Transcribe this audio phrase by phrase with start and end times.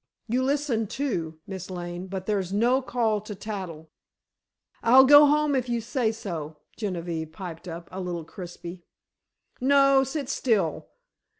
[0.27, 3.91] You listen, too, Miss Lane, but there's no call to tattle."
[4.81, 8.81] "I'll go home if you say so," Genevieve piped up, a little crisply.
[9.59, 10.87] "No, sit still.